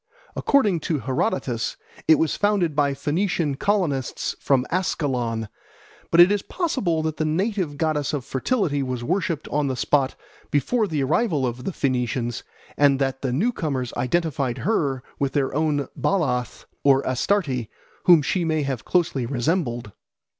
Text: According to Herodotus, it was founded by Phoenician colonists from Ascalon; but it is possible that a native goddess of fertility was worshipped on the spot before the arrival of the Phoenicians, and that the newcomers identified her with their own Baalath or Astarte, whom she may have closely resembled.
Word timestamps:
According 0.35 0.79
to 0.89 0.97
Herodotus, 1.01 1.77
it 2.07 2.17
was 2.17 2.35
founded 2.35 2.75
by 2.75 2.95
Phoenician 2.95 3.53
colonists 3.53 4.35
from 4.39 4.65
Ascalon; 4.71 5.47
but 6.09 6.19
it 6.19 6.31
is 6.31 6.41
possible 6.41 7.03
that 7.03 7.21
a 7.21 7.25
native 7.25 7.77
goddess 7.77 8.11
of 8.11 8.25
fertility 8.25 8.81
was 8.81 9.03
worshipped 9.03 9.47
on 9.49 9.67
the 9.67 9.75
spot 9.75 10.15
before 10.49 10.87
the 10.87 11.03
arrival 11.03 11.45
of 11.45 11.65
the 11.65 11.71
Phoenicians, 11.71 12.41
and 12.77 12.97
that 12.97 13.21
the 13.21 13.31
newcomers 13.31 13.93
identified 13.93 14.57
her 14.65 15.03
with 15.19 15.33
their 15.33 15.53
own 15.53 15.87
Baalath 15.95 16.65
or 16.83 17.05
Astarte, 17.05 17.67
whom 18.05 18.23
she 18.23 18.43
may 18.43 18.63
have 18.63 18.83
closely 18.83 19.27
resembled. 19.27 19.91